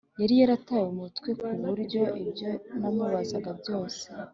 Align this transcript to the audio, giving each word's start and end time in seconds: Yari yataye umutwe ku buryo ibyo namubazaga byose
Yari 0.21 0.35
yataye 0.41 0.85
umutwe 0.93 1.29
ku 1.41 1.49
buryo 1.63 2.01
ibyo 2.23 2.51
namubazaga 2.79 3.51
byose 3.59 4.03